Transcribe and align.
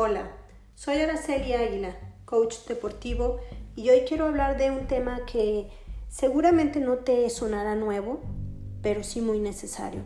Hola, 0.00 0.30
soy 0.76 0.98
Araceli 0.98 1.54
Águila, 1.54 1.92
coach 2.24 2.58
deportivo, 2.68 3.40
y 3.74 3.90
hoy 3.90 4.02
quiero 4.06 4.26
hablar 4.26 4.56
de 4.56 4.70
un 4.70 4.86
tema 4.86 5.26
que 5.26 5.70
seguramente 6.08 6.78
no 6.78 6.98
te 6.98 7.28
sonará 7.30 7.74
nuevo, 7.74 8.20
pero 8.80 9.02
sí 9.02 9.20
muy 9.20 9.40
necesario. 9.40 10.02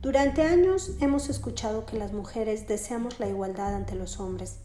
Durante 0.00 0.40
años 0.40 0.96
hemos 1.02 1.28
escuchado 1.28 1.84
que 1.84 1.98
las 1.98 2.14
mujeres 2.14 2.66
deseamos 2.66 3.20
la 3.20 3.28
igualdad 3.28 3.74
ante 3.74 3.94
los 3.94 4.20
hombres 4.20 4.60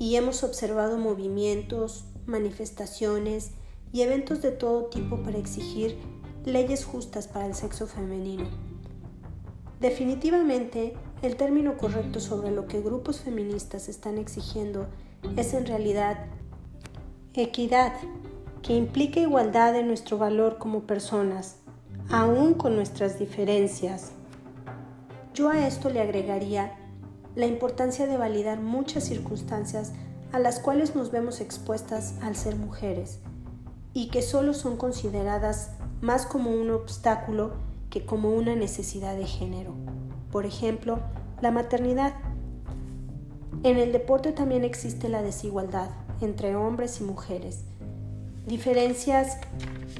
y 0.00 0.16
hemos 0.16 0.42
observado 0.42 0.98
movimientos, 0.98 2.04
manifestaciones 2.26 3.52
y 3.92 4.02
eventos 4.02 4.42
de 4.42 4.50
todo 4.50 4.86
tipo 4.86 5.22
para 5.22 5.38
exigir 5.38 5.96
leyes 6.44 6.84
justas 6.84 7.28
para 7.28 7.46
el 7.46 7.54
sexo 7.54 7.86
femenino. 7.86 8.48
Definitivamente, 9.78 10.96
el 11.22 11.36
término 11.36 11.76
correcto 11.76 12.20
sobre 12.20 12.50
lo 12.50 12.66
que 12.66 12.80
grupos 12.80 13.20
feministas 13.20 13.88
están 13.88 14.18
exigiendo 14.18 14.86
es 15.36 15.52
en 15.54 15.66
realidad 15.66 16.26
equidad, 17.42 17.92
que 18.62 18.74
implica 18.74 19.20
igualdad 19.20 19.76
en 19.76 19.86
nuestro 19.86 20.18
valor 20.18 20.58
como 20.58 20.82
personas, 20.82 21.56
aún 22.10 22.54
con 22.54 22.74
nuestras 22.74 23.18
diferencias. 23.18 24.10
Yo 25.34 25.50
a 25.50 25.66
esto 25.66 25.90
le 25.90 26.00
agregaría 26.00 26.76
la 27.36 27.46
importancia 27.46 28.06
de 28.06 28.16
validar 28.16 28.60
muchas 28.60 29.04
circunstancias 29.04 29.92
a 30.32 30.38
las 30.38 30.58
cuales 30.58 30.94
nos 30.96 31.10
vemos 31.10 31.40
expuestas 31.40 32.14
al 32.22 32.34
ser 32.34 32.56
mujeres 32.56 33.20
y 33.94 34.08
que 34.08 34.22
solo 34.22 34.54
son 34.54 34.76
consideradas 34.76 35.70
más 36.00 36.26
como 36.26 36.50
un 36.50 36.70
obstáculo 36.70 37.52
que 37.90 38.04
como 38.04 38.30
una 38.30 38.54
necesidad 38.54 39.16
de 39.16 39.26
género 39.26 39.74
por 40.30 40.46
ejemplo, 40.46 41.00
la 41.40 41.50
maternidad. 41.50 42.14
En 43.62 43.76
el 43.78 43.92
deporte 43.92 44.32
también 44.32 44.64
existe 44.64 45.08
la 45.08 45.22
desigualdad 45.22 45.90
entre 46.20 46.56
hombres 46.56 47.00
y 47.00 47.04
mujeres, 47.04 47.64
diferencias 48.46 49.38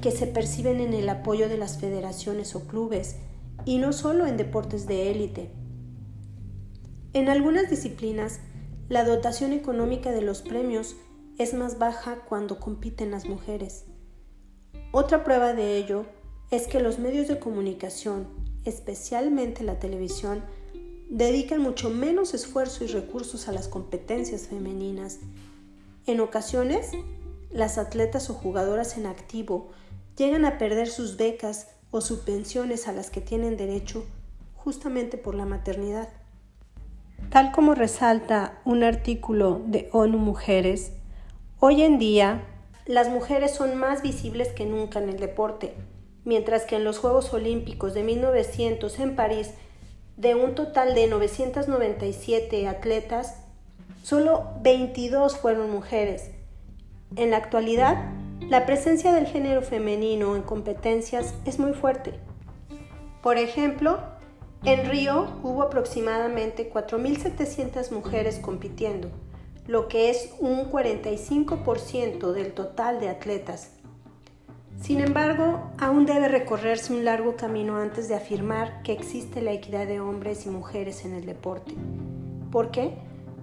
que 0.01 0.11
se 0.11 0.27
perciben 0.27 0.81
en 0.81 0.95
el 0.95 1.09
apoyo 1.09 1.49
de 1.49 1.59
las 1.59 1.79
federaciones 1.79 2.55
o 2.55 2.67
clubes 2.67 3.17
y 3.65 3.79
no 3.79 3.93
solo 3.93 4.27
en 4.27 4.37
deportes 4.37 4.87
de 4.87 5.11
élite. 5.11 5.51
En 7.13 7.29
algunas 7.29 7.71
disciplinas, 7.71 8.41
la 8.89 9.05
dotación 9.05 9.53
económica 9.53 10.11
de 10.13 10.23
los 10.23 10.43
premios 10.43 10.97
es 11.39 11.55
más 11.55 11.79
baja 11.79 12.21
cuando 12.29 12.59
compiten 12.59 13.11
las 13.11 13.27
mujeres. 13.27 13.85
Otra 14.93 15.25
prueba 15.25 15.53
de 15.53 15.77
ello 15.77 16.07
es 16.51 16.67
que 16.67 16.81
los 16.81 16.99
medios 16.99 17.29
de 17.29 17.39
comunicación 17.39 18.27
especialmente 18.65 19.65
la 19.65 19.79
televisión, 19.79 20.43
dedican 21.09 21.61
mucho 21.61 21.91
menos 21.91 22.35
esfuerzo 22.35 22.85
y 22.85 22.89
recursos 22.89 23.49
a 23.49 23.53
las 23.53 23.69
competencias 23.69 24.49
femeninas. 24.49 25.21
En 26.07 26.21
ocasiones, 26.21 26.91
las 27.51 27.79
atletas 27.79 28.31
o 28.31 28.35
jugadoras 28.35 28.97
en 28.99 29.07
activo 29.07 29.69
llegan 30.17 30.45
a 30.45 30.59
perder 30.59 30.89
sus 30.89 31.17
becas 31.17 31.69
o 31.91 32.01
subvenciones 32.01 32.89
a 32.89 32.93
las 32.93 33.11
que 33.11 33.21
tienen 33.21 33.57
derecho 33.57 34.05
justamente 34.57 35.17
por 35.17 35.35
la 35.35 35.47
maternidad. 35.47 36.09
Tal 37.31 37.53
como 37.53 37.75
resalta 37.75 38.61
un 38.65 38.83
artículo 38.83 39.63
de 39.67 39.89
ONU 39.93 40.19
Mujeres, 40.19 40.93
hoy 41.59 41.83
en 41.83 41.99
día 41.99 42.45
las 42.87 43.09
mujeres 43.09 43.55
son 43.55 43.77
más 43.77 44.03
visibles 44.03 44.49
que 44.49 44.67
nunca 44.67 44.99
en 44.99 45.09
el 45.09 45.19
deporte 45.19 45.75
mientras 46.29 46.67
que 46.67 46.77
en 46.77 46.85
los 46.85 46.99
Juegos 46.99 47.33
Olímpicos 47.33 47.95
de 47.95 48.03
1900 48.03 48.99
en 48.99 49.17
París, 49.17 49.53
de 50.19 50.35
un 50.35 50.55
total 50.55 50.95
de 50.95 51.07
997 51.07 52.69
atletas, 52.69 53.43
solo 54.03 54.51
22 54.61 55.39
fueron 55.39 55.71
mujeres. 55.71 56.31
En 57.17 57.31
la 57.31 57.39
actualidad, 57.39 58.13
la 58.43 58.67
presencia 58.67 59.15
del 59.15 59.27
género 59.27 59.63
femenino 59.63 60.37
en 60.37 60.43
competencias 60.43 61.33
es 61.47 61.59
muy 61.59 61.73
fuerte. 61.73 62.21
Por 63.23 63.39
ejemplo, 63.39 63.99
en 64.65 64.87
Río 64.91 65.29
hubo 65.43 65.63
aproximadamente 65.63 66.71
4.700 66.71 67.91
mujeres 67.91 68.39
compitiendo, 68.39 69.09
lo 69.67 69.89
que 69.89 70.11
es 70.11 70.35
un 70.41 70.71
45% 70.71 72.33
del 72.33 72.53
total 72.53 73.01
de 73.01 73.09
atletas. 73.09 73.71
Sin 74.79 75.01
embargo, 75.01 75.68
aún 75.89 76.05
debe 76.05 76.29
recorrerse 76.29 76.93
un 76.93 77.07
largo 77.07 77.37
camino 77.37 77.79
antes 77.79 78.09
de 78.09 78.15
afirmar 78.15 78.83
que 78.83 78.93
existe 78.93 79.41
la 79.41 79.53
equidad 79.53 79.87
de 79.87 80.01
hombres 80.01 80.45
y 80.45 80.51
mujeres 80.51 81.07
en 81.07 81.15
el 81.15 81.25
deporte. 81.25 81.73
¿Por 82.53 82.71
qué? 82.71 82.99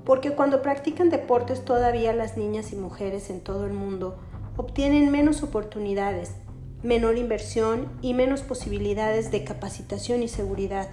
Porque 0.06 0.35
cuando 0.35 0.61
practican 0.61 1.09
deportes 1.09 1.66
todavía 1.66 2.13
las 2.13 2.38
niñas 2.38 2.72
y 2.72 2.75
mujeres 2.75 3.31
en 3.31 3.41
todo 3.41 3.66
el 3.66 3.73
mundo 3.73 4.19
obtienen 4.57 5.11
menos 5.11 5.41
oportunidades, 5.41 6.35
menor 6.84 7.17
inversión 7.17 7.89
y 8.03 8.13
menos 8.13 8.44
posibilidades 8.44 9.31
de 9.31 9.44
capacitación 9.44 10.22
y 10.22 10.28
seguridad. 10.28 10.88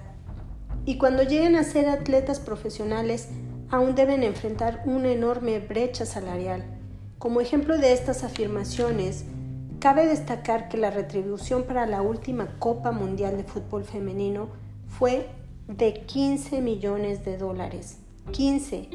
Y 0.85 0.97
cuando 0.97 1.21
lleguen 1.21 1.55
a 1.55 1.63
ser 1.63 1.87
atletas 1.87 2.39
profesionales, 2.39 3.29
aún 3.69 3.93
deben 3.93 4.23
enfrentar 4.23 4.81
una 4.85 5.11
enorme 5.11 5.59
brecha 5.59 6.07
salarial. 6.07 6.65
Como 7.19 7.41
ejemplo 7.41 7.77
de 7.77 7.93
estas 7.93 8.23
afirmaciones, 8.23 9.25
Cabe 9.83 10.07
destacar 10.07 10.69
que 10.69 10.77
la 10.77 10.91
retribución 10.91 11.63
para 11.63 11.85
la 11.85 12.01
última 12.01 12.57
Copa 12.57 12.93
Mundial 12.93 13.35
de 13.35 13.43
Fútbol 13.43 13.83
Femenino 13.83 14.47
fue 14.87 15.27
de 15.67 16.05
15 16.05 16.61
millones 16.61 17.25
de 17.25 17.37
dólares. 17.37 17.97
15. 18.31 18.87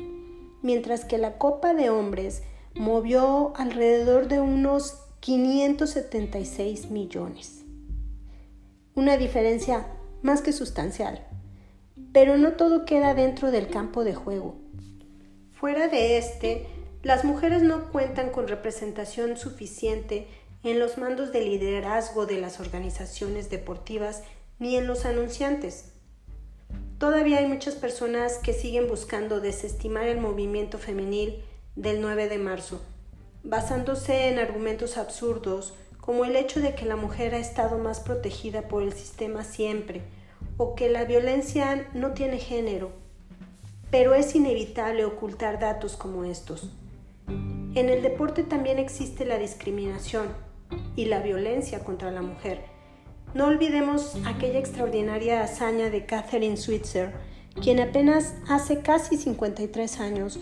Mientras 0.62 1.04
que 1.04 1.18
la 1.18 1.36
Copa 1.36 1.74
de 1.74 1.90
Hombres 1.90 2.42
movió 2.74 3.52
alrededor 3.56 4.28
de 4.28 4.40
unos 4.40 4.98
576 5.20 6.90
millones. 6.90 7.66
Una 8.94 9.18
diferencia 9.18 9.88
más 10.22 10.40
que 10.40 10.54
sustancial. 10.54 11.22
Pero 12.14 12.38
no 12.38 12.54
todo 12.54 12.86
queda 12.86 13.12
dentro 13.12 13.50
del 13.50 13.68
campo 13.68 14.04
de 14.04 14.14
juego. 14.14 14.54
Fuera 15.52 15.88
de 15.88 16.16
este, 16.16 16.66
las 17.02 17.24
mujeres 17.24 17.62
no 17.62 17.90
cuentan 17.92 18.30
con 18.30 18.48
representación 18.48 19.36
suficiente 19.36 20.26
en 20.62 20.78
los 20.78 20.98
mandos 20.98 21.32
de 21.32 21.42
liderazgo 21.42 22.26
de 22.26 22.40
las 22.40 22.60
organizaciones 22.60 23.50
deportivas 23.50 24.22
ni 24.58 24.76
en 24.76 24.86
los 24.86 25.04
anunciantes. 25.04 25.92
Todavía 26.98 27.38
hay 27.38 27.46
muchas 27.46 27.76
personas 27.76 28.38
que 28.38 28.52
siguen 28.52 28.88
buscando 28.88 29.40
desestimar 29.40 30.08
el 30.08 30.18
movimiento 30.18 30.78
femenil 30.78 31.44
del 31.76 32.00
9 32.00 32.28
de 32.28 32.38
marzo, 32.38 32.82
basándose 33.44 34.28
en 34.28 34.40
argumentos 34.40 34.96
absurdos 34.96 35.74
como 36.00 36.24
el 36.24 36.34
hecho 36.34 36.60
de 36.60 36.74
que 36.74 36.86
la 36.86 36.96
mujer 36.96 37.34
ha 37.34 37.38
estado 37.38 37.78
más 37.78 38.00
protegida 38.00 38.62
por 38.62 38.82
el 38.82 38.94
sistema 38.94 39.44
siempre 39.44 40.02
o 40.56 40.74
que 40.74 40.88
la 40.88 41.04
violencia 41.04 41.88
no 41.94 42.12
tiene 42.12 42.38
género. 42.38 42.90
Pero 43.90 44.14
es 44.14 44.34
inevitable 44.34 45.04
ocultar 45.04 45.60
datos 45.60 45.96
como 45.96 46.24
estos. 46.24 46.72
En 47.28 47.90
el 47.90 48.02
deporte 48.02 48.42
también 48.42 48.78
existe 48.78 49.24
la 49.24 49.38
discriminación, 49.38 50.28
y 50.96 51.06
la 51.06 51.20
violencia 51.20 51.84
contra 51.84 52.10
la 52.10 52.22
mujer. 52.22 52.60
No 53.34 53.46
olvidemos 53.46 54.16
aquella 54.26 54.58
extraordinaria 54.58 55.42
hazaña 55.42 55.90
de 55.90 56.06
Catherine 56.06 56.56
Switzer, 56.56 57.12
quien 57.60 57.80
apenas 57.80 58.34
hace 58.48 58.80
casi 58.80 59.16
53 59.16 60.00
años, 60.00 60.38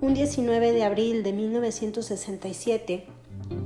un 0.00 0.14
19 0.14 0.72
de 0.72 0.84
abril 0.84 1.22
de 1.22 1.32
1967, 1.32 3.06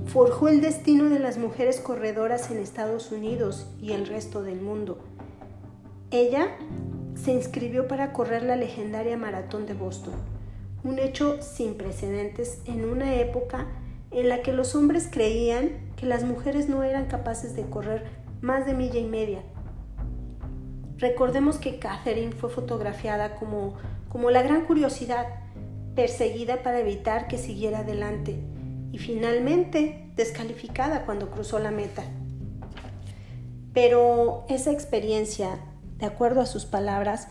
forjó 0.07 0.49
el 0.49 0.61
destino 0.61 1.09
de 1.09 1.19
las 1.19 1.39
mujeres 1.39 1.81
corredoras 1.81 2.51
en 2.51 2.59
Estados 2.59 3.11
Unidos 3.11 3.67
y 3.81 3.93
el 3.93 4.07
resto 4.07 4.43
del 4.43 4.61
mundo. 4.61 4.99
Ella 6.11 6.57
se 7.15 7.33
inscribió 7.33 7.89
para 7.89 8.13
correr 8.13 8.43
la 8.43 8.57
legendaria 8.57 9.17
maratón 9.17 9.67
de 9.67 9.75
Boston, 9.75 10.15
un 10.85 10.99
hecho 10.99 11.43
sin 11.43 11.75
precedentes 11.75 12.61
en 12.67 12.85
una 12.85 13.17
época 13.17 13.67
en 14.11 14.29
la 14.29 14.43
que 14.43 14.53
los 14.53 14.75
hombres 14.75 15.09
creían 15.11 15.90
que 16.01 16.07
las 16.07 16.25
mujeres 16.25 16.71
no 16.71 16.83
eran 16.83 17.05
capaces 17.05 17.55
de 17.55 17.69
correr 17.69 18.07
más 18.41 18.65
de 18.65 18.73
milla 18.73 18.99
y 18.99 19.05
media. 19.05 19.43
Recordemos 20.97 21.59
que 21.59 21.79
Catherine 21.79 22.33
fue 22.33 22.49
fotografiada 22.49 23.35
como, 23.35 23.75
como 24.09 24.31
la 24.31 24.41
gran 24.41 24.65
curiosidad, 24.65 25.27
perseguida 25.95 26.63
para 26.63 26.81
evitar 26.81 27.29
que 27.29 27.37
siguiera 27.37 27.81
adelante 27.81 28.39
y 28.93 28.99
finalmente 28.99 30.11
descalificada 30.17 31.05
cuando 31.05 31.31
cruzó 31.31 31.59
la 31.59 31.71
meta. 31.71 32.03
Pero 33.75 34.47
esa 34.49 34.73
experiencia, 34.73 35.61
de 35.99 36.07
acuerdo 36.07 36.41
a 36.41 36.47
sus 36.47 36.65
palabras, 36.65 37.29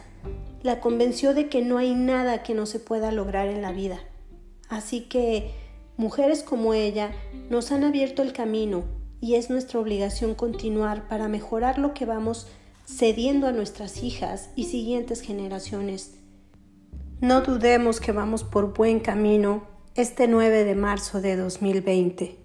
la 0.62 0.80
convenció 0.80 1.33
de 1.33 1.50
que 1.50 1.63
no 1.63 1.80
hay 1.80 1.95
nada 1.95 2.44
que 2.44 2.54
no 2.54 2.68
se 2.68 2.80
pueda 2.80 3.12
lograr 3.12 3.48
en 3.48 3.63
la 3.63 3.71
vida. 3.71 3.98
Así 4.69 5.01
que 5.10 5.54
Mujeres 6.00 6.44
como 6.44 6.74
ella 6.74 7.12
nos 7.50 7.74
han 7.74 7.84
abierto 7.84 8.22
el 8.22 8.31
camino 8.31 8.86
y 9.19 9.36
es 9.36 9.50
nuestra 9.50 9.81
obligación 9.81 10.34
continuar 10.34 11.10
para 11.10 11.28
mejorar 11.28 11.78
lo 11.78 11.94
que 11.94 12.06
vamos 12.06 12.48
cediendo 12.86 13.48
a 13.48 13.51
nuestras 13.51 14.01
hijas 14.01 14.50
y 14.56 14.63
siguientes 14.63 15.19
generaciones. 15.19 16.16
No 17.19 17.42
dudemos 17.42 18.00
que 18.00 18.13
vamos 18.13 18.46
por 18.46 18.74
buen 18.74 19.01
camino 19.01 19.68
este 19.94 20.30
9 20.30 20.63
de 20.63 20.75
marzo 20.75 21.19
de 21.19 21.36
2020. 21.36 22.39